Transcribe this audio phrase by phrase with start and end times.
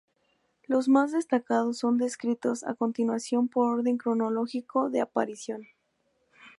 [0.63, 5.67] Los más destacados son descritos a continuación por orden cronológico de aparición.